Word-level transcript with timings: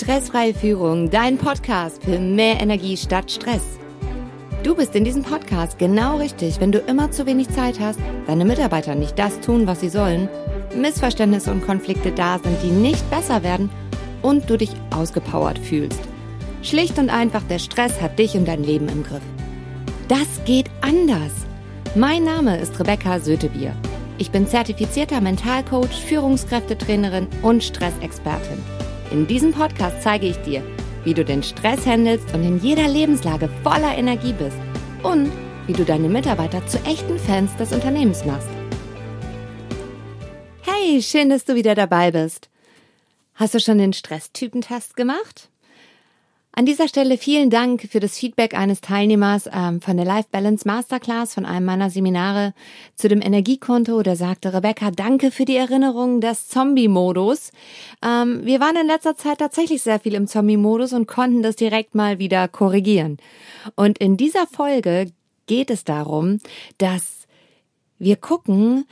Stressfreie 0.00 0.54
Führung, 0.54 1.10
dein 1.10 1.38
Podcast 1.38 2.04
für 2.04 2.20
mehr 2.20 2.60
Energie 2.60 2.96
statt 2.96 3.32
Stress. 3.32 3.80
Du 4.62 4.76
bist 4.76 4.94
in 4.94 5.02
diesem 5.02 5.24
Podcast 5.24 5.76
genau 5.76 6.18
richtig, 6.18 6.60
wenn 6.60 6.70
du 6.70 6.78
immer 6.78 7.10
zu 7.10 7.26
wenig 7.26 7.48
Zeit 7.48 7.80
hast, 7.80 7.98
deine 8.28 8.44
Mitarbeiter 8.44 8.94
nicht 8.94 9.18
das 9.18 9.40
tun, 9.40 9.66
was 9.66 9.80
sie 9.80 9.88
sollen, 9.88 10.28
Missverständnisse 10.72 11.50
und 11.50 11.66
Konflikte 11.66 12.12
da 12.12 12.38
sind, 12.38 12.62
die 12.62 12.70
nicht 12.70 13.10
besser 13.10 13.42
werden 13.42 13.70
und 14.22 14.48
du 14.48 14.56
dich 14.56 14.70
ausgepowert 14.94 15.58
fühlst. 15.58 16.00
Schlicht 16.62 16.96
und 17.00 17.10
einfach, 17.10 17.42
der 17.42 17.58
Stress 17.58 18.00
hat 18.00 18.20
dich 18.20 18.36
und 18.36 18.46
dein 18.46 18.62
Leben 18.62 18.88
im 18.88 19.02
Griff. 19.02 19.22
Das 20.06 20.44
geht 20.44 20.70
anders. 20.80 21.32
Mein 21.96 22.22
Name 22.22 22.56
ist 22.58 22.78
Rebecca 22.78 23.18
Sötebier. 23.18 23.74
Ich 24.16 24.30
bin 24.30 24.46
zertifizierter 24.46 25.20
Mentalcoach, 25.20 26.04
Führungskräftetrainerin 26.06 27.26
und 27.42 27.64
Stressexpertin. 27.64 28.77
In 29.10 29.26
diesem 29.26 29.52
Podcast 29.52 30.02
zeige 30.02 30.26
ich 30.26 30.36
dir, 30.38 30.62
wie 31.04 31.14
du 31.14 31.24
den 31.24 31.42
Stress 31.42 31.86
handelst 31.86 32.34
und 32.34 32.44
in 32.44 32.60
jeder 32.60 32.86
Lebenslage 32.86 33.48
voller 33.62 33.96
Energie 33.96 34.34
bist 34.34 34.58
und 35.02 35.32
wie 35.66 35.72
du 35.72 35.84
deine 35.84 36.08
Mitarbeiter 36.08 36.66
zu 36.66 36.78
echten 36.84 37.18
Fans 37.18 37.54
des 37.56 37.72
Unternehmens 37.72 38.24
machst. 38.26 38.48
Hey, 40.62 41.00
schön, 41.02 41.30
dass 41.30 41.46
du 41.46 41.54
wieder 41.54 41.74
dabei 41.74 42.10
bist. 42.10 42.50
Hast 43.34 43.54
du 43.54 43.60
schon 43.60 43.78
den 43.78 43.94
Stresstypentest 43.94 44.94
gemacht? 44.94 45.48
An 46.58 46.66
dieser 46.66 46.88
Stelle 46.88 47.18
vielen 47.18 47.50
Dank 47.50 47.86
für 47.88 48.00
das 48.00 48.18
Feedback 48.18 48.58
eines 48.58 48.80
Teilnehmers 48.80 49.48
ähm, 49.52 49.80
von 49.80 49.96
der 49.96 50.04
Life 50.04 50.26
Balance 50.32 50.66
Masterclass 50.66 51.34
von 51.34 51.46
einem 51.46 51.64
meiner 51.64 51.88
Seminare 51.88 52.52
zu 52.96 53.08
dem 53.08 53.22
Energiekonto. 53.22 54.02
Der 54.02 54.16
sagte, 54.16 54.52
Rebecca, 54.52 54.90
danke 54.90 55.30
für 55.30 55.44
die 55.44 55.54
Erinnerung 55.54 56.20
des 56.20 56.48
Zombie-Modus. 56.48 57.52
Ähm, 58.04 58.44
wir 58.44 58.58
waren 58.58 58.74
in 58.74 58.88
letzter 58.88 59.16
Zeit 59.16 59.38
tatsächlich 59.38 59.82
sehr 59.82 60.00
viel 60.00 60.14
im 60.14 60.26
Zombie-Modus 60.26 60.94
und 60.94 61.06
konnten 61.06 61.44
das 61.44 61.54
direkt 61.54 61.94
mal 61.94 62.18
wieder 62.18 62.48
korrigieren. 62.48 63.18
Und 63.76 63.98
in 63.98 64.16
dieser 64.16 64.48
Folge 64.48 65.12
geht 65.46 65.70
es 65.70 65.84
darum, 65.84 66.40
dass 66.78 67.28
wir 68.00 68.16
gucken, 68.16 68.84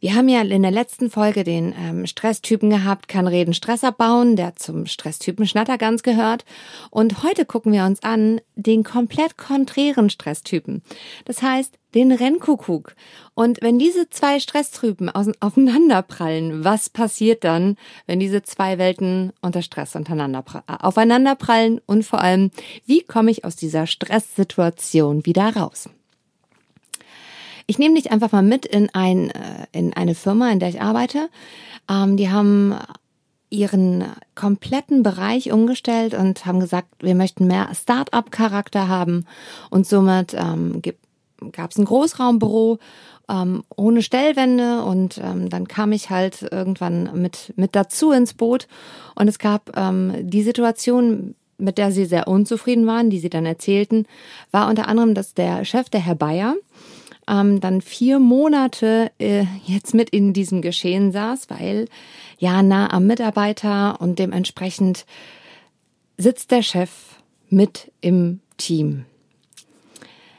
wir 0.00 0.14
haben 0.14 0.28
ja 0.28 0.40
in 0.40 0.62
der 0.62 0.70
letzten 0.70 1.10
Folge 1.10 1.44
den 1.44 1.74
ähm, 1.78 2.06
Stresstypen 2.06 2.70
gehabt, 2.70 3.06
kann 3.06 3.26
reden, 3.26 3.52
Stress 3.52 3.84
abbauen, 3.84 4.34
der 4.34 4.56
zum 4.56 4.86
Stresstypen 4.86 5.46
Schnattergans 5.46 6.02
gehört. 6.02 6.46
Und 6.90 7.22
heute 7.22 7.44
gucken 7.44 7.72
wir 7.72 7.84
uns 7.84 8.02
an 8.02 8.40
den 8.56 8.82
komplett 8.82 9.36
konträren 9.36 10.08
Stresstypen. 10.08 10.82
Das 11.26 11.42
heißt, 11.42 11.78
den 11.94 12.12
Rennkuckuck. 12.12 12.94
Und 13.34 13.60
wenn 13.60 13.78
diese 13.78 14.08
zwei 14.08 14.40
Stresstypen 14.40 15.10
aufeinanderprallen, 15.10 16.64
was 16.64 16.88
passiert 16.88 17.44
dann, 17.44 17.76
wenn 18.06 18.20
diese 18.20 18.42
zwei 18.42 18.78
Welten 18.78 19.32
unter 19.42 19.60
Stress 19.60 19.96
untereinander, 19.96 20.44
äh, 20.66 20.72
aufeinanderprallen? 20.80 21.80
Und 21.84 22.04
vor 22.04 22.20
allem, 22.20 22.50
wie 22.86 23.02
komme 23.02 23.30
ich 23.30 23.44
aus 23.44 23.56
dieser 23.56 23.86
Stresssituation 23.86 25.26
wieder 25.26 25.54
raus? 25.56 25.90
Ich 27.70 27.78
nehme 27.78 27.94
dich 27.94 28.10
einfach 28.10 28.32
mal 28.32 28.42
mit 28.42 28.66
in, 28.66 28.90
ein, 28.94 29.30
äh, 29.30 29.66
in 29.70 29.94
eine 29.94 30.16
Firma, 30.16 30.50
in 30.50 30.58
der 30.58 30.70
ich 30.70 30.82
arbeite. 30.82 31.28
Ähm, 31.88 32.16
die 32.16 32.28
haben 32.28 32.74
ihren 33.48 34.06
kompletten 34.34 35.04
Bereich 35.04 35.52
umgestellt 35.52 36.14
und 36.14 36.46
haben 36.46 36.58
gesagt, 36.58 36.88
wir 36.98 37.14
möchten 37.14 37.46
mehr 37.46 37.68
Start-up-Charakter 37.72 38.88
haben. 38.88 39.24
Und 39.70 39.86
somit 39.86 40.34
ähm, 40.34 40.82
gab 41.52 41.70
es 41.70 41.78
ein 41.78 41.84
Großraumbüro 41.84 42.80
ähm, 43.28 43.62
ohne 43.76 44.02
Stellwände 44.02 44.82
und 44.82 45.20
ähm, 45.22 45.48
dann 45.48 45.68
kam 45.68 45.92
ich 45.92 46.10
halt 46.10 46.42
irgendwann 46.50 47.22
mit, 47.22 47.52
mit 47.54 47.76
dazu 47.76 48.10
ins 48.10 48.34
Boot. 48.34 48.66
Und 49.14 49.28
es 49.28 49.38
gab 49.38 49.76
ähm, 49.76 50.28
die 50.28 50.42
Situation, 50.42 51.36
mit 51.56 51.78
der 51.78 51.92
sie 51.92 52.04
sehr 52.04 52.26
unzufrieden 52.26 52.88
waren, 52.88 53.10
die 53.10 53.20
sie 53.20 53.30
dann 53.30 53.46
erzählten, 53.46 54.06
war 54.50 54.68
unter 54.68 54.88
anderem, 54.88 55.14
dass 55.14 55.34
der 55.34 55.64
Chef, 55.64 55.88
der 55.88 56.00
Herr 56.00 56.16
Bayer, 56.16 56.56
ähm, 57.30 57.60
dann 57.60 57.80
vier 57.80 58.18
Monate 58.18 59.12
äh, 59.18 59.44
jetzt 59.64 59.94
mit 59.94 60.10
in 60.10 60.32
diesem 60.32 60.60
Geschehen 60.60 61.12
saß, 61.12 61.48
weil 61.48 61.86
ja 62.38 62.62
nah 62.62 62.92
am 62.92 63.06
Mitarbeiter 63.06 64.00
und 64.00 64.18
dementsprechend 64.18 65.06
sitzt 66.18 66.50
der 66.50 66.62
Chef 66.62 66.90
mit 67.48 67.92
im 68.00 68.40
Team. 68.56 69.04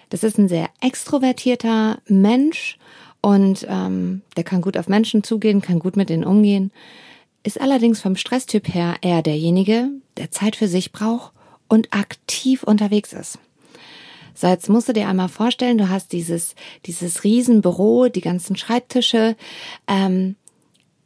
Das 0.09 0.23
ist 0.23 0.37
ein 0.37 0.49
sehr 0.49 0.69
extrovertierter 0.81 1.99
Mensch 2.07 2.77
und 3.21 3.65
ähm, 3.69 4.21
der 4.35 4.43
kann 4.43 4.61
gut 4.61 4.77
auf 4.77 4.89
Menschen 4.89 5.23
zugehen, 5.23 5.61
kann 5.61 5.79
gut 5.79 5.95
mit 5.95 6.09
denen 6.09 6.25
umgehen, 6.25 6.71
ist 7.43 7.61
allerdings 7.61 8.01
vom 8.01 8.15
Stresstyp 8.15 8.67
her 8.73 8.95
eher 9.01 9.21
derjenige, 9.21 9.89
der 10.17 10.31
Zeit 10.31 10.55
für 10.55 10.67
sich 10.67 10.91
braucht 10.91 11.31
und 11.69 11.93
aktiv 11.93 12.63
unterwegs 12.63 13.13
ist. 13.13 13.39
So, 14.33 14.47
jetzt 14.47 14.69
musst 14.69 14.89
du 14.89 14.93
dir 14.93 15.07
einmal 15.07 15.29
vorstellen, 15.29 15.77
du 15.77 15.89
hast 15.89 16.11
dieses, 16.11 16.55
dieses 16.85 17.23
Riesenbüro, 17.23 18.07
die 18.09 18.21
ganzen 18.21 18.55
Schreibtische, 18.55 19.35
ähm, 19.87 20.35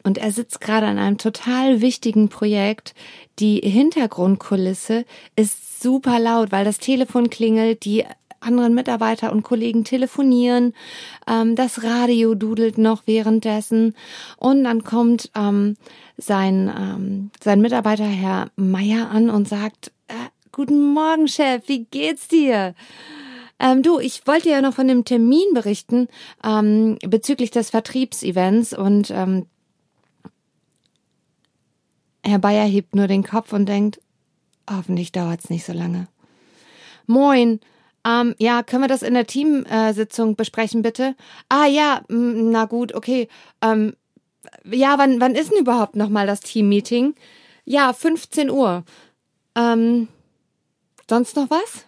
und 0.03 0.19
er 0.19 0.31
sitzt 0.31 0.61
gerade 0.61 0.85
an 0.85 0.99
einem 0.99 1.17
total 1.17 1.81
wichtigen 1.81 2.29
Projekt. 2.29 2.93
Die 3.39 3.59
Hintergrundkulisse 3.59 5.03
ist 5.35 5.81
super 5.81 6.19
laut, 6.19 6.51
weil 6.51 6.63
das 6.63 6.77
Telefon 6.77 7.31
klingelt, 7.31 7.85
die 7.85 8.05
anderen 8.39 8.75
Mitarbeiter 8.75 9.31
und 9.31 9.41
Kollegen 9.41 9.83
telefonieren, 9.83 10.73
ähm, 11.27 11.55
das 11.55 11.83
Radio 11.83 12.35
dudelt 12.35 12.77
noch 12.77 13.03
währenddessen 13.07 13.95
und 14.37 14.63
dann 14.63 14.83
kommt 14.83 15.31
ähm, 15.35 15.77
sein, 16.17 16.71
ähm, 16.77 17.31
sein 17.43 17.61
Mitarbeiter 17.61 18.05
Herr 18.05 18.51
Meier 18.55 19.09
an 19.09 19.31
und 19.31 19.47
sagt, 19.47 19.91
Guten 20.55 20.93
Morgen, 20.93 21.27
Chef, 21.27 21.63
wie 21.67 21.83
geht's 21.83 22.29
dir? 22.29 22.75
Ähm, 23.59 23.83
du, 23.83 23.99
ich 23.99 24.25
wollte 24.25 24.49
ja 24.49 24.61
noch 24.61 24.73
von 24.75 24.87
dem 24.87 25.03
Termin 25.03 25.53
berichten 25.53 26.07
ähm, 26.45 26.97
bezüglich 27.05 27.51
des 27.51 27.71
Vertriebsevents 27.71 28.71
und 28.71 29.11
ähm, 29.11 29.47
Herr 32.23 32.39
Bayer 32.39 32.63
hebt 32.63 32.95
nur 32.95 33.07
den 33.07 33.25
Kopf 33.25 33.51
und 33.51 33.65
denkt, 33.65 33.99
hoffentlich 34.71 35.11
dauert's 35.11 35.49
nicht 35.49 35.65
so 35.65 35.73
lange. 35.73 36.07
Moin, 37.05 37.59
ähm, 38.07 38.33
ja, 38.39 38.63
können 38.63 38.83
wir 38.83 38.87
das 38.87 39.03
in 39.03 39.13
der 39.13 39.27
Teamsitzung 39.27 40.37
besprechen, 40.37 40.83
bitte? 40.83 41.17
Ah 41.49 41.65
ja, 41.65 41.99
na 42.07 42.63
gut, 42.63 42.95
okay. 42.95 43.27
Ähm, 43.61 43.97
ja, 44.63 44.97
wann, 44.97 45.19
wann 45.19 45.35
ist 45.35 45.51
denn 45.51 45.59
überhaupt 45.59 45.97
nochmal 45.97 46.27
das 46.27 46.39
Teammeeting? 46.39 47.13
Ja, 47.65 47.91
15 47.91 48.49
Uhr. 48.49 48.85
Ähm, 49.57 50.07
sonst 51.09 51.35
noch 51.35 51.49
was? 51.49 51.85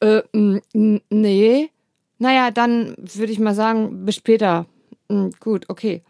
Äh, 0.00 0.22
nee. 1.10 1.70
Naja, 2.18 2.50
dann 2.50 2.94
würde 2.98 3.32
ich 3.32 3.38
mal 3.38 3.54
sagen, 3.54 4.04
bis 4.04 4.16
später. 4.16 4.66
Gut, 5.40 5.68
okay. 5.68 6.02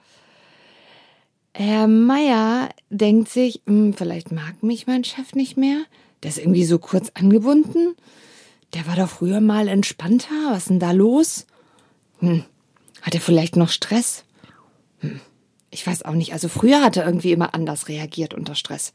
Herr 1.53 1.87
Meier 1.87 2.71
denkt 2.91 3.29
sich, 3.29 3.63
vielleicht 3.67 4.33
mag 4.33 4.63
mich 4.63 4.87
mein 4.87 5.05
Chef 5.05 5.35
nicht 5.35 5.57
mehr. 5.57 5.85
Der 6.23 6.31
ist 6.31 6.39
irgendwie 6.39 6.65
so 6.65 6.79
kurz 6.79 7.11
angebunden. 7.15 7.95
Der 8.75 8.87
war 8.87 8.97
doch 8.97 9.09
früher 9.09 9.41
mal 9.41 9.69
entspannter. 9.69 10.35
Was 10.51 10.59
ist 10.59 10.71
denn 10.71 10.81
da 10.81 10.91
los? 10.91 11.47
Hm. 12.19 12.45
Hat 13.03 13.15
er 13.15 13.21
vielleicht 13.21 13.57
noch 13.57 13.69
Stress? 13.69 14.25
Hm. 14.99 15.21
Ich 15.71 15.87
weiß 15.87 16.05
auch 16.05 16.15
nicht. 16.15 16.33
Also 16.33 16.49
früher 16.49 16.83
hat 16.83 16.97
er 16.97 17.07
irgendwie 17.07 17.33
immer 17.33 17.55
anders 17.55 17.89
reagiert 17.89 18.35
unter 18.35 18.55
Stress. 18.55 18.93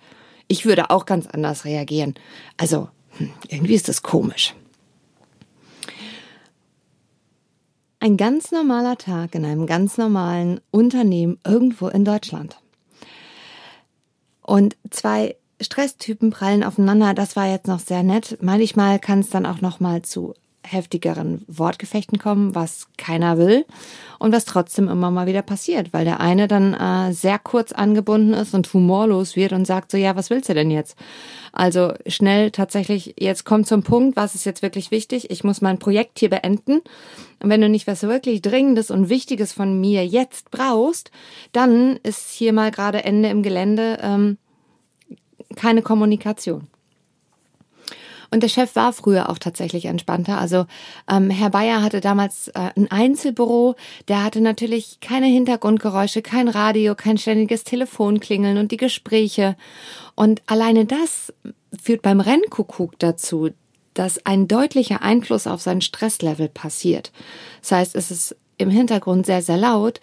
Ich 0.50 0.66
würde 0.66 0.90
auch 0.90 1.06
ganz 1.06 1.28
anders 1.28 1.64
reagieren. 1.64 2.16
Also 2.58 2.90
hm, 3.12 3.32
irgendwie 3.48 3.76
ist 3.76 3.88
das 3.88 4.02
komisch. 4.02 4.56
Ein 8.02 8.18
ganz 8.18 8.52
normaler 8.52 8.98
Tag 8.98 9.36
in 9.36 9.46
einem 9.46 9.68
ganz 9.68 9.98
normalen 9.98 10.60
Unternehmen 10.72 11.38
irgendwo 11.46 11.88
in 11.88 12.04
Deutschland. 12.04 12.58
Und 14.42 14.76
zwei 14.90 15.36
Stresstypen 15.62 16.32
prallen 16.32 16.64
aufeinander. 16.64 17.14
Das 17.14 17.36
war 17.36 17.48
jetzt 17.48 17.68
noch 17.68 17.80
sehr 17.80 18.02
nett. 18.04 18.38
Manchmal 18.42 19.00
kann 19.00 19.20
es 19.20 19.30
dann 19.30 19.46
auch 19.46 19.62
noch 19.62 19.80
mal 19.80 20.02
zu 20.02 20.34
heftigeren 20.64 21.44
Wortgefechten 21.48 22.20
kommen, 22.20 22.54
was 22.54 22.88
keiner 22.98 23.38
will 23.38 23.66
und 24.20 24.32
was 24.34 24.46
trotzdem 24.46 24.90
immer 24.90 25.10
mal 25.10 25.26
wieder 25.26 25.42
passiert, 25.42 25.94
weil 25.94 26.06
der 26.06 26.20
eine 26.20 26.48
dann 26.48 26.74
äh, 26.74 27.14
sehr 27.14 27.40
kurz 27.40 27.72
angebunden 27.72 28.34
ist 28.34 28.54
und 28.54 28.72
humorlos 28.74 29.36
wird 29.36 29.54
und 29.54 29.66
sagt 29.66 29.92
so, 29.92 29.98
ja, 29.98 30.16
was 30.16 30.30
willst 30.30 30.50
du 30.50 30.54
denn 30.54 30.70
jetzt? 30.70 30.98
Also 31.54 31.94
schnell 32.06 32.52
tatsächlich, 32.52 33.16
jetzt 33.18 33.46
kommt 33.46 33.68
zum 33.68 33.84
Punkt, 33.84 34.16
was 34.16 34.36
ist 34.36 34.46
jetzt 34.46 34.62
wirklich 34.62 34.92
wichtig? 34.92 35.32
Ich 35.32 35.44
muss 35.44 35.62
mein 35.62 35.80
Projekt 35.80 36.20
hier 36.20 36.30
beenden. 36.30 36.82
Und 37.42 37.50
wenn 37.50 37.62
du 37.62 37.70
nicht 37.70 37.88
was 37.88 38.04
wirklich 38.04 38.42
Dringendes 38.42 38.92
und 38.92 39.10
Wichtiges 39.10 39.54
von 39.54 39.80
mir 39.80 40.06
jetzt 40.06 40.52
brauchst, 40.52 41.12
dann 41.54 41.98
ist 42.04 42.30
hier 42.32 42.54
mal 42.54 42.72
gerade 42.72 43.04
Ende 43.04 43.30
im 43.30 43.44
Gelände 43.44 43.98
ähm, 44.02 44.38
keine 45.56 45.82
Kommunikation. 45.82 46.68
Und 48.32 48.44
der 48.44 48.48
Chef 48.48 48.76
war 48.76 48.94
früher 48.94 49.30
auch 49.30 49.40
tatsächlich 49.40 49.86
entspannter. 49.86 50.40
Also 50.40 50.66
ähm, 51.10 51.30
Herr 51.30 51.50
Bayer 51.50 51.82
hatte 51.82 52.00
damals 52.00 52.50
äh, 52.50 52.70
ein 52.76 52.90
Einzelbüro. 52.92 53.76
Der 54.08 54.24
hatte 54.24 54.42
natürlich 54.42 55.00
keine 55.00 55.26
Hintergrundgeräusche, 55.26 56.22
kein 56.22 56.48
Radio, 56.48 56.96
kein 56.96 57.18
ständiges 57.18 57.64
Telefonklingeln 57.64 58.58
und 58.58 58.72
die 58.72 58.78
Gespräche. 58.78 59.56
Und 60.16 60.42
alleine 60.46 60.86
das 60.86 61.34
führt 61.82 62.02
beim 62.02 62.20
Rennkuckuck 62.20 63.00
dazu, 63.00 63.50
dass 63.94 64.26
ein 64.26 64.48
deutlicher 64.48 65.02
Einfluss 65.02 65.48
auf 65.48 65.62
sein 65.62 65.82
Stresslevel 65.82 66.50
passiert. 66.50 67.12
Das 67.62 67.72
heißt, 67.72 67.96
es 67.96 68.12
ist 68.12 68.36
im 68.58 68.70
Hintergrund 68.70 69.26
sehr, 69.26 69.42
sehr 69.42 69.58
laut, 69.58 70.00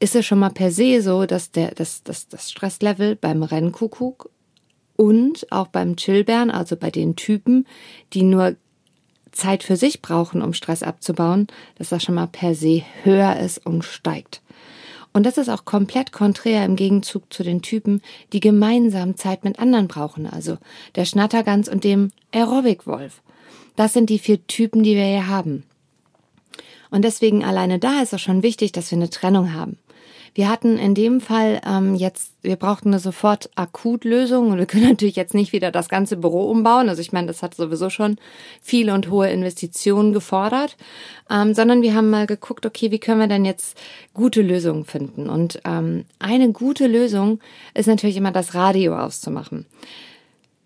ist 0.00 0.14
es 0.14 0.26
schon 0.26 0.40
mal 0.40 0.50
per 0.50 0.70
se 0.70 1.00
so, 1.00 1.24
dass 1.24 1.50
der, 1.50 1.70
dass, 1.70 2.02
dass 2.02 2.28
das 2.28 2.50
Stresslevel 2.50 3.16
beim 3.16 3.42
Rennkuckuck 3.42 4.30
und 4.96 5.50
auch 5.50 5.68
beim 5.68 5.96
Chillbären, 5.96 6.50
also 6.50 6.76
bei 6.76 6.90
den 6.90 7.16
Typen, 7.16 7.66
die 8.12 8.22
nur 8.22 8.56
Zeit 9.32 9.62
für 9.62 9.76
sich 9.76 10.00
brauchen, 10.00 10.42
um 10.42 10.52
Stress 10.52 10.82
abzubauen, 10.82 11.48
dass 11.76 11.88
das 11.88 12.02
schon 12.02 12.14
mal 12.14 12.28
per 12.28 12.54
se 12.54 12.82
höher 13.02 13.36
ist 13.36 13.64
und 13.66 13.84
steigt. 13.84 14.40
Und 15.12 15.24
das 15.24 15.38
ist 15.38 15.48
auch 15.48 15.64
komplett 15.64 16.10
konträr 16.12 16.64
im 16.64 16.74
Gegenzug 16.74 17.32
zu 17.32 17.44
den 17.44 17.62
Typen, 17.62 18.02
die 18.32 18.40
gemeinsam 18.40 19.16
Zeit 19.16 19.44
mit 19.44 19.58
anderen 19.60 19.86
brauchen, 19.86 20.26
also 20.26 20.58
der 20.96 21.04
Schnattergans 21.04 21.68
und 21.68 21.84
dem 21.84 22.10
Aerobic-Wolf. 22.32 23.22
Das 23.76 23.92
sind 23.92 24.10
die 24.10 24.18
vier 24.18 24.44
Typen, 24.46 24.82
die 24.82 24.96
wir 24.96 25.04
hier 25.04 25.28
haben. 25.28 25.64
Und 26.90 27.02
deswegen 27.02 27.44
alleine 27.44 27.78
da 27.78 28.02
ist 28.02 28.12
es 28.12 28.20
schon 28.20 28.42
wichtig, 28.42 28.72
dass 28.72 28.90
wir 28.90 28.98
eine 28.98 29.10
Trennung 29.10 29.52
haben. 29.52 29.78
Wir 30.34 30.48
hatten 30.48 30.78
in 30.78 30.96
dem 30.96 31.20
Fall 31.20 31.60
ähm, 31.64 31.94
jetzt, 31.94 32.32
wir 32.42 32.56
brauchten 32.56 32.88
eine 32.88 32.98
sofort 32.98 33.50
Akutlösung 33.54 34.50
und 34.50 34.58
wir 34.58 34.66
können 34.66 34.88
natürlich 34.88 35.14
jetzt 35.14 35.32
nicht 35.32 35.52
wieder 35.52 35.70
das 35.70 35.88
ganze 35.88 36.16
Büro 36.16 36.50
umbauen. 36.50 36.88
Also 36.88 37.00
ich 37.00 37.12
meine, 37.12 37.28
das 37.28 37.42
hat 37.42 37.54
sowieso 37.54 37.88
schon 37.88 38.16
viele 38.60 38.94
und 38.94 39.10
hohe 39.10 39.30
Investitionen 39.30 40.12
gefordert, 40.12 40.76
ähm, 41.30 41.54
sondern 41.54 41.82
wir 41.82 41.94
haben 41.94 42.10
mal 42.10 42.26
geguckt, 42.26 42.66
okay, 42.66 42.90
wie 42.90 42.98
können 42.98 43.20
wir 43.20 43.28
denn 43.28 43.44
jetzt 43.44 43.78
gute 44.12 44.42
Lösungen 44.42 44.84
finden? 44.84 45.30
Und 45.30 45.60
ähm, 45.64 46.04
eine 46.18 46.50
gute 46.50 46.88
Lösung 46.88 47.38
ist 47.74 47.86
natürlich 47.86 48.16
immer 48.16 48.32
das 48.32 48.54
Radio 48.54 48.98
auszumachen. 48.98 49.66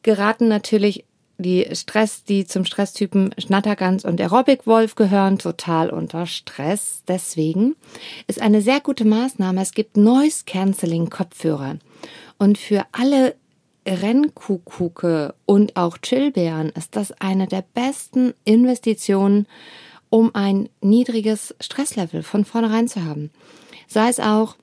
Geraten 0.02 0.48
natürlich 0.48 1.04
die 1.38 1.66
Stress, 1.72 2.24
die 2.24 2.46
zum 2.46 2.64
Stresstypen 2.64 3.34
Schnattergans 3.38 4.04
und 4.04 4.20
Aerobic 4.20 4.66
Wolf 4.66 4.96
gehören, 4.96 5.38
total 5.38 5.90
unter 5.90 6.26
Stress. 6.26 7.04
Deswegen 7.06 7.76
ist 8.26 8.42
eine 8.42 8.60
sehr 8.60 8.80
gute 8.80 9.04
Maßnahme, 9.04 9.62
es 9.62 9.72
gibt 9.72 9.96
Noise 9.96 10.42
Cancelling 10.46 11.10
Kopfhörer. 11.10 11.78
Und 12.38 12.58
für 12.58 12.84
alle 12.90 13.36
Rennkuckucke 13.86 15.34
und 15.46 15.76
auch 15.76 15.98
Chillbären 15.98 16.70
ist 16.70 16.96
das 16.96 17.12
eine 17.12 17.46
der 17.46 17.64
besten 17.72 18.34
Investitionen, 18.44 19.46
um 20.10 20.34
ein 20.34 20.68
niedriges 20.80 21.54
Stresslevel 21.60 22.22
von 22.22 22.44
vornherein 22.44 22.88
zu 22.88 23.04
haben. 23.04 23.30
Sei 23.86 24.08
es 24.08 24.18
auch, 24.20 24.56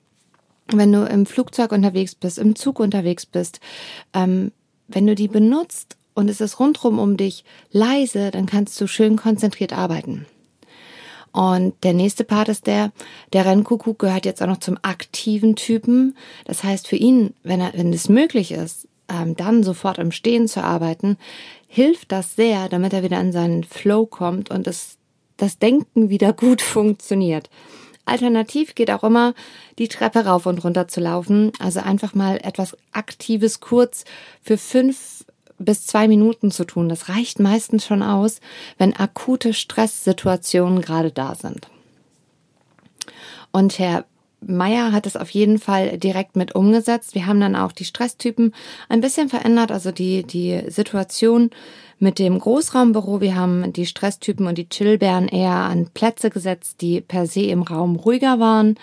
wenn 0.68 0.92
du 0.92 1.04
im 1.04 1.26
Flugzeug 1.26 1.72
unterwegs 1.72 2.14
bist, 2.14 2.38
im 2.38 2.54
Zug 2.54 2.80
unterwegs 2.80 3.24
bist, 3.24 3.60
ähm, 4.12 4.52
wenn 4.88 5.06
du 5.06 5.14
die 5.14 5.28
benutzt, 5.28 5.96
und 6.16 6.28
es 6.28 6.40
ist 6.40 6.58
rundrum 6.58 6.98
um 6.98 7.16
dich 7.16 7.44
leise, 7.70 8.30
dann 8.30 8.46
kannst 8.46 8.80
du 8.80 8.86
schön 8.88 9.16
konzentriert 9.16 9.72
arbeiten. 9.72 10.26
Und 11.30 11.74
der 11.84 11.92
nächste 11.92 12.24
Part 12.24 12.48
ist 12.48 12.66
der, 12.66 12.92
der 13.34 13.44
Rennkuckuck 13.44 13.98
gehört 13.98 14.24
jetzt 14.24 14.42
auch 14.42 14.46
noch 14.46 14.60
zum 14.60 14.78
aktiven 14.80 15.54
Typen. 15.54 16.16
Das 16.46 16.64
heißt 16.64 16.88
für 16.88 16.96
ihn, 16.96 17.34
wenn 17.42 17.60
er, 17.60 17.74
wenn 17.74 17.92
es 17.92 18.08
möglich 18.08 18.52
ist, 18.52 18.88
ähm, 19.10 19.36
dann 19.36 19.62
sofort 19.62 19.98
im 19.98 20.12
Stehen 20.12 20.48
zu 20.48 20.64
arbeiten, 20.64 21.18
hilft 21.68 22.10
das 22.10 22.34
sehr, 22.34 22.70
damit 22.70 22.94
er 22.94 23.02
wieder 23.02 23.20
in 23.20 23.32
seinen 23.32 23.64
Flow 23.64 24.06
kommt 24.06 24.50
und 24.50 24.66
das, 24.66 24.96
das 25.36 25.58
Denken 25.58 26.08
wieder 26.08 26.32
gut 26.32 26.62
funktioniert. 26.62 27.50
Alternativ 28.06 28.74
geht 28.74 28.90
auch 28.90 29.04
immer, 29.04 29.34
die 29.78 29.88
Treppe 29.88 30.24
rauf 30.24 30.46
und 30.46 30.64
runter 30.64 30.88
zu 30.88 31.00
laufen. 31.00 31.52
Also 31.58 31.80
einfach 31.80 32.14
mal 32.14 32.38
etwas 32.42 32.74
Aktives 32.92 33.60
kurz 33.60 34.04
für 34.40 34.56
fünf 34.56 35.26
bis 35.58 35.86
zwei 35.86 36.08
Minuten 36.08 36.50
zu 36.50 36.64
tun. 36.64 36.88
Das 36.88 37.08
reicht 37.08 37.40
meistens 37.40 37.86
schon 37.86 38.02
aus, 38.02 38.40
wenn 38.78 38.94
akute 38.94 39.54
Stresssituationen 39.54 40.80
gerade 40.80 41.10
da 41.10 41.34
sind. 41.34 41.68
Und 43.52 43.78
Herr 43.78 44.04
Meyer 44.40 44.92
hat 44.92 45.06
es 45.06 45.16
auf 45.16 45.30
jeden 45.30 45.58
Fall 45.58 45.98
direkt 45.98 46.36
mit 46.36 46.54
umgesetzt. 46.54 47.14
Wir 47.14 47.26
haben 47.26 47.40
dann 47.40 47.56
auch 47.56 47.72
die 47.72 47.84
Stresstypen 47.84 48.54
ein 48.88 49.00
bisschen 49.00 49.28
verändert, 49.28 49.72
also 49.72 49.90
die, 49.90 50.24
die 50.24 50.62
Situation 50.68 51.50
mit 51.98 52.18
dem 52.18 52.38
Großraumbüro. 52.38 53.20
Wir 53.20 53.34
haben 53.34 53.72
die 53.72 53.86
Stresstypen 53.86 54.46
und 54.46 54.58
die 54.58 54.68
Chillbären 54.68 55.28
eher 55.28 55.52
an 55.52 55.88
Plätze 55.92 56.30
gesetzt, 56.30 56.80
die 56.82 57.00
per 57.00 57.26
se 57.26 57.42
im 57.42 57.62
Raum 57.62 57.96
ruhiger 57.96 58.38
waren. 58.38 58.76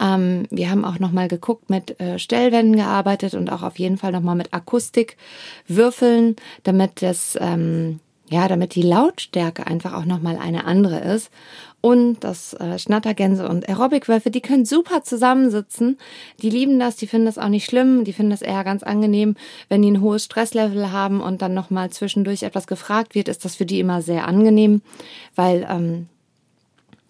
Ähm, 0.00 0.46
wir 0.50 0.70
haben 0.70 0.84
auch 0.84 0.98
nochmal 0.98 1.28
geguckt, 1.28 1.70
mit 1.70 1.98
äh, 2.00 2.18
Stellwänden 2.18 2.76
gearbeitet 2.76 3.34
und 3.34 3.50
auch 3.50 3.62
auf 3.62 3.78
jeden 3.78 3.96
Fall 3.96 4.12
nochmal 4.12 4.36
mit 4.36 4.52
Akustikwürfeln, 4.52 6.36
damit 6.62 7.02
das, 7.02 7.38
ähm, 7.40 8.00
ja, 8.30 8.46
damit 8.46 8.76
die 8.76 8.82
Lautstärke 8.82 9.66
einfach 9.66 9.92
auch 9.92 10.04
nochmal 10.04 10.38
eine 10.38 10.64
andere 10.64 11.00
ist. 11.00 11.30
Und 11.80 12.20
das 12.20 12.54
äh, 12.54 12.78
Schnattergänse 12.78 13.48
und 13.48 13.68
Aerobic-Wölfe, 13.68 14.30
die 14.30 14.40
können 14.40 14.64
super 14.64 15.02
zusammensitzen. 15.02 15.98
Die 16.40 16.50
lieben 16.50 16.78
das, 16.78 16.94
die 16.94 17.08
finden 17.08 17.26
das 17.26 17.38
auch 17.38 17.48
nicht 17.48 17.64
schlimm, 17.64 18.04
die 18.04 18.12
finden 18.12 18.30
das 18.30 18.42
eher 18.42 18.62
ganz 18.62 18.84
angenehm, 18.84 19.34
wenn 19.68 19.82
die 19.82 19.90
ein 19.90 20.00
hohes 20.00 20.24
Stresslevel 20.24 20.92
haben 20.92 21.20
und 21.20 21.42
dann 21.42 21.54
nochmal 21.54 21.90
zwischendurch 21.90 22.44
etwas 22.44 22.68
gefragt 22.68 23.16
wird, 23.16 23.28
ist 23.28 23.44
das 23.44 23.56
für 23.56 23.66
die 23.66 23.80
immer 23.80 24.00
sehr 24.00 24.28
angenehm, 24.28 24.82
weil 25.34 25.66
ähm, 25.68 26.06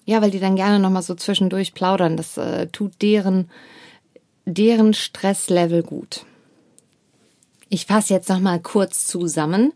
ja, 0.07 0.23
weil 0.23 0.31
die 0.31 0.41
dann 0.41 0.57
gerne 0.57 0.81
nochmal 0.81 1.03
so 1.03 1.15
zwischendurch 1.15 1.75
plaudern. 1.75 2.17
Das 2.17 2.39
äh, 2.39 2.67
tut 2.69 3.03
deren, 3.03 3.51
deren 4.47 4.95
Stresslevel 4.95 5.83
gut. 5.83 6.25
Ich 7.69 7.87
fasse 7.87 8.15
jetzt 8.15 8.29
nochmal 8.29 8.59
kurz 8.61 9.07
zusammen. 9.07 9.73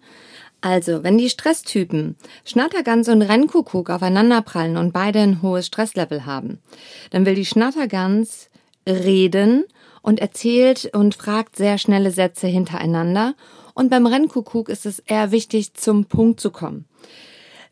Also, 0.64 1.04
wenn 1.04 1.18
die 1.18 1.28
Stresstypen 1.28 2.16
Schnattergans 2.46 3.10
und 3.10 3.20
Rennkuckuck 3.20 3.90
aufeinanderprallen 3.90 4.78
und 4.78 4.94
beide 4.94 5.18
ein 5.20 5.42
hohes 5.42 5.66
Stresslevel 5.66 6.24
haben, 6.24 6.58
dann 7.10 7.26
will 7.26 7.34
die 7.34 7.44
Schnattergans 7.44 8.48
reden 8.88 9.64
und 10.00 10.20
erzählt 10.20 10.88
und 10.94 11.14
fragt 11.14 11.56
sehr 11.56 11.76
schnelle 11.76 12.10
Sätze 12.12 12.46
hintereinander. 12.46 13.34
Und 13.74 13.90
beim 13.90 14.06
Rennkuckuck 14.06 14.70
ist 14.70 14.86
es 14.86 15.00
eher 15.00 15.32
wichtig, 15.32 15.74
zum 15.74 16.06
Punkt 16.06 16.40
zu 16.40 16.50
kommen. 16.50 16.86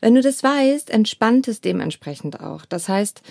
Wenn 0.02 0.14
du 0.14 0.20
das 0.20 0.42
weißt, 0.42 0.90
entspannt 0.90 1.48
es 1.48 1.62
dementsprechend 1.62 2.40
auch. 2.40 2.66
Das 2.66 2.90
heißt, 2.90 3.22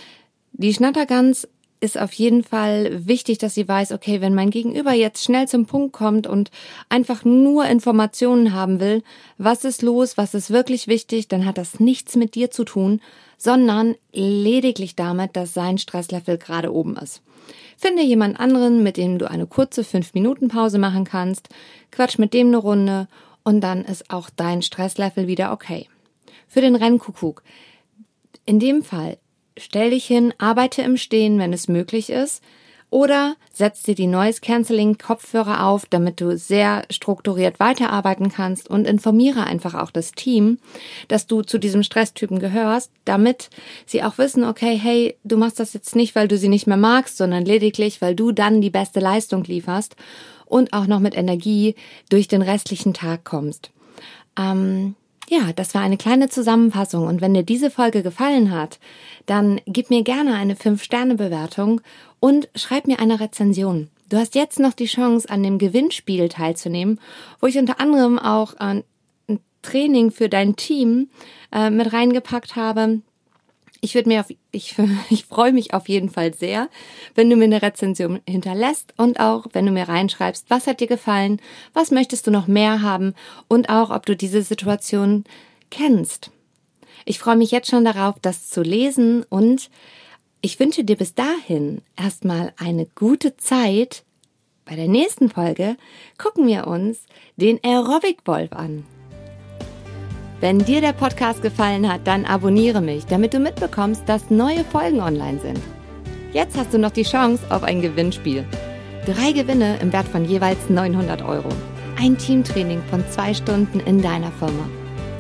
die 0.54 0.74
Schnattergans 0.74 1.48
ist 1.82 2.00
auf 2.00 2.14
jeden 2.14 2.44
Fall 2.44 3.08
wichtig, 3.08 3.40
dass 3.40 3.56
sie 3.56 3.68
weiß, 3.68 3.92
okay, 3.92 4.22
wenn 4.22 4.36
mein 4.36 4.52
Gegenüber 4.52 4.94
jetzt 4.94 5.24
schnell 5.24 5.48
zum 5.48 5.66
Punkt 5.66 5.94
kommt 5.94 6.28
und 6.28 6.52
einfach 6.90 7.26
nur 7.26 7.66
Informationen 7.66 8.54
haben 8.54 8.80
will, 8.80 9.04
was 9.40 9.66
ist 9.66 9.82
los, 9.82 10.16
was 10.16 10.36
ist 10.36 10.52
wirklich 10.52 10.88
wichtig, 10.88 11.28
dann 11.28 11.46
hat 11.46 11.58
das 11.58 11.80
nichts 11.80 12.16
mit 12.16 12.36
dir 12.36 12.52
zu 12.52 12.66
tun, 12.66 13.02
sondern 13.38 13.96
lediglich 14.14 14.96
damit, 14.96 15.36
dass 15.36 15.56
sein 15.56 15.80
Stresslevel 15.80 16.38
gerade 16.38 16.72
oben 16.72 16.96
ist. 16.98 17.24
Finde 17.78 18.04
jemand 18.04 18.40
anderen, 18.40 18.84
mit 18.84 18.98
dem 18.98 19.18
du 19.18 19.28
eine 19.28 19.48
kurze 19.48 19.82
5-Minuten-Pause 19.82 20.78
machen 20.78 21.04
kannst, 21.04 21.50
quatsch 21.90 22.20
mit 22.20 22.36
dem 22.36 22.50
eine 22.50 22.58
Runde 22.58 23.08
und 23.44 23.62
dann 23.62 23.84
ist 23.86 24.12
auch 24.12 24.30
dein 24.30 24.62
Stresslevel 24.62 25.26
wieder 25.26 25.52
okay. 25.52 25.88
Für 26.48 26.62
den 26.62 26.76
Rennkuckuck. 26.76 27.42
In 28.46 28.60
dem 28.60 28.84
Fall 28.84 29.18
Stell 29.58 29.92
dich 29.92 30.06
hin, 30.06 30.34
arbeite 30.38 30.82
im 30.82 30.98
Stehen, 30.98 31.40
wenn 31.40 31.54
es 31.54 31.68
möglich 31.68 32.10
ist. 32.10 32.42
Oder 32.92 33.38
setz 33.54 33.84
dir 33.84 33.96
die 33.96 34.06
Noise 34.06 34.42
Cancelling 34.42 34.98
Kopfhörer 34.98 35.66
auf, 35.66 35.86
damit 35.86 36.20
du 36.20 36.38
sehr 36.38 36.84
strukturiert 36.90 37.58
weiterarbeiten 37.62 38.30
kannst 38.30 38.70
und 38.70 38.86
informiere 38.86 39.46
einfach 39.46 39.76
auch 39.76 39.92
das 39.92 40.12
Team, 40.12 40.60
dass 41.08 41.26
du 41.26 41.42
zu 41.42 41.58
diesem 41.58 41.84
Stresstypen 41.84 42.40
gehörst, 42.40 42.92
damit 43.06 43.50
sie 43.86 44.04
auch 44.04 44.18
wissen, 44.18 44.44
okay, 44.44 44.78
hey, 44.78 45.16
du 45.24 45.38
machst 45.38 45.62
das 45.62 45.72
jetzt 45.72 45.96
nicht, 45.96 46.16
weil 46.16 46.28
du 46.28 46.38
sie 46.38 46.50
nicht 46.50 46.68
mehr 46.68 46.76
magst, 46.76 47.16
sondern 47.16 47.46
lediglich, 47.46 48.02
weil 48.02 48.14
du 48.14 48.34
dann 48.34 48.60
die 48.60 48.70
beste 48.70 49.00
Leistung 49.00 49.46
lieferst 49.46 49.96
und 50.46 50.74
auch 50.74 50.86
noch 50.86 51.00
mit 51.00 51.16
Energie 51.16 51.76
durch 52.10 52.28
den 52.28 52.42
restlichen 52.42 52.94
Tag 52.94 53.24
kommst. 53.24 53.72
Ähm, 54.38 54.96
ja, 55.32 55.54
das 55.54 55.74
war 55.74 55.82
eine 55.82 55.96
kleine 55.96 56.28
Zusammenfassung 56.28 57.08
und 57.08 57.22
wenn 57.22 57.34
dir 57.34 57.44
diese 57.44 57.72
Folge 57.72 58.04
gefallen 58.04 58.52
hat, 58.52 58.80
dann 59.28 59.62
gib 59.66 59.90
mir 59.90 60.04
gerne 60.04 60.36
eine 60.36 60.56
5-Sterne-Bewertung 60.56 61.80
und 62.20 62.50
schreib 62.54 62.86
mir 62.86 63.00
eine 63.00 63.22
Rezension. 63.22 63.90
Du 64.10 64.18
hast 64.18 64.36
jetzt 64.36 64.60
noch 64.60 64.74
die 64.74 64.88
Chance, 64.88 65.30
an 65.30 65.42
dem 65.42 65.58
Gewinnspiel 65.58 66.28
teilzunehmen, 66.28 67.00
wo 67.40 67.48
ich 67.48 67.58
unter 67.58 67.80
anderem 67.80 68.20
auch 68.20 68.56
ein 68.56 68.84
Training 69.62 70.12
für 70.12 70.28
dein 70.28 70.58
Team 70.58 71.10
äh, 71.54 71.70
mit 71.70 71.94
reingepackt 71.94 72.58
habe. 72.58 73.00
Ich 73.84 73.96
würde 73.96 74.10
mir 74.10 74.22
auf, 74.22 74.32
ich, 74.52 74.76
ich 75.10 75.26
freue 75.26 75.52
mich 75.52 75.74
auf 75.74 75.90
jeden 75.90 76.10
Fall 76.10 76.34
sehr, 76.34 76.70
wenn 77.16 77.30
du 77.30 77.36
mir 77.36 77.46
eine 77.46 77.62
Rezension 77.62 78.22
hinterlässt 78.28 78.94
und 78.98 79.20
auch, 79.20 79.48
wenn 79.54 79.66
du 79.66 79.72
mir 79.72 79.90
reinschreibst, 79.90 80.50
was 80.50 80.68
hat 80.68 80.80
dir 80.80 80.88
gefallen, 80.88 81.42
was 81.74 81.92
möchtest 81.92 82.28
du 82.28 82.32
noch 82.32 82.48
mehr 82.48 82.82
haben 82.82 83.14
und 83.48 83.70
auch, 83.70 83.90
ob 83.90 84.06
du 84.06 84.16
diese 84.16 84.44
Situation 84.44 85.24
kennst. 85.72 86.32
Ich 87.06 87.18
freue 87.20 87.36
mich 87.36 87.52
jetzt 87.52 87.70
schon 87.70 87.84
darauf, 87.84 88.16
das 88.22 88.50
zu 88.50 88.62
lesen 88.62 89.24
und 89.30 89.70
ich 90.42 90.60
wünsche 90.60 90.84
dir 90.84 90.96
bis 90.96 91.14
dahin 91.16 91.82
erstmal 91.96 92.54
eine 92.58 92.88
gute 92.96 93.38
Zeit. 93.38 94.04
Bei 94.66 94.76
der 94.76 94.88
nächsten 94.88 95.30
Folge 95.30 95.78
gucken 96.18 96.48
wir 96.48 96.68
uns 96.68 97.00
den 97.36 97.60
Aerobic 97.64 98.20
Wolf 98.26 98.54
an. 98.54 98.86
Wenn 100.42 100.58
dir 100.58 100.82
der 100.82 100.94
Podcast 100.94 101.44
gefallen 101.44 101.88
hat, 101.88 102.08
dann 102.08 102.26
abonniere 102.26 102.82
mich, 102.82 103.06
damit 103.06 103.36
du 103.36 103.38
mitbekommst, 103.38 104.02
dass 104.08 104.32
neue 104.32 104.64
Folgen 104.64 105.00
online 105.00 105.40
sind. 105.40 105.60
Jetzt 106.34 106.58
hast 106.58 106.74
du 106.74 106.80
noch 106.80 106.90
die 106.90 107.04
Chance 107.04 107.44
auf 107.50 107.62
ein 107.62 107.80
Gewinnspiel. 107.80 108.44
Drei 109.06 109.34
Gewinne 109.34 109.78
im 109.84 109.94
Wert 109.94 110.08
von 110.08 110.26
jeweils 110.26 110.68
900 110.68 111.22
Euro. 111.22 111.50
Ein 112.02 112.18
Teamtraining 112.18 112.82
von 112.90 113.04
zwei 113.12 113.36
Stunden 113.36 113.82
in 113.82 114.02
deiner 114.02 114.32
Firma. 114.32 114.68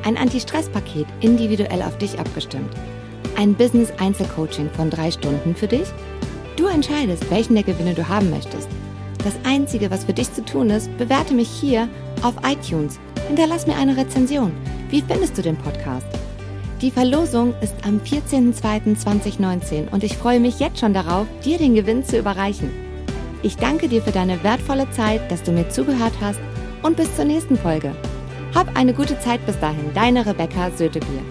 Ein 0.03 0.17
Anti-Stress-Paket 0.17 1.05
individuell 1.19 1.83
auf 1.83 1.99
dich 1.99 2.17
abgestimmt. 2.17 2.73
Ein 3.37 3.53
Business-Einzelcoaching 3.53 4.71
von 4.71 4.89
drei 4.89 5.11
Stunden 5.11 5.55
für 5.55 5.67
dich. 5.67 5.87
Du 6.55 6.65
entscheidest, 6.65 7.29
welchen 7.29 7.53
der 7.53 7.63
Gewinne 7.63 7.93
du 7.93 8.09
haben 8.09 8.31
möchtest. 8.31 8.69
Das 9.23 9.35
Einzige, 9.43 9.91
was 9.91 10.05
für 10.05 10.13
dich 10.13 10.33
zu 10.33 10.43
tun 10.43 10.71
ist, 10.71 10.97
bewerte 10.97 11.35
mich 11.35 11.47
hier 11.47 11.87
auf 12.23 12.33
iTunes. 12.43 12.99
Hinterlass 13.27 13.67
mir 13.67 13.75
eine 13.75 13.95
Rezension. 13.95 14.51
Wie 14.91 15.01
findest 15.01 15.37
du 15.37 15.41
den 15.41 15.55
Podcast? 15.55 16.05
Die 16.81 16.91
Verlosung 16.91 17.53
ist 17.61 17.75
am 17.85 17.99
14.02.2019 17.99 19.89
und 19.89 20.03
ich 20.03 20.17
freue 20.17 20.41
mich 20.41 20.59
jetzt 20.59 20.81
schon 20.81 20.93
darauf, 20.93 21.27
dir 21.45 21.57
den 21.57 21.75
Gewinn 21.75 22.03
zu 22.03 22.19
überreichen. 22.19 22.69
Ich 23.41 23.55
danke 23.55 23.87
dir 23.87 24.01
für 24.01 24.11
deine 24.11 24.43
wertvolle 24.43 24.91
Zeit, 24.91 25.31
dass 25.31 25.43
du 25.43 25.53
mir 25.53 25.69
zugehört 25.69 26.11
hast 26.19 26.41
und 26.83 26.97
bis 26.97 27.15
zur 27.15 27.23
nächsten 27.23 27.57
Folge. 27.57 27.95
Hab 28.53 28.75
eine 28.75 28.93
gute 28.93 29.17
Zeit 29.19 29.45
bis 29.45 29.57
dahin, 29.61 29.93
deine 29.93 30.25
Rebecca 30.25 30.69
Sötebier. 30.71 31.21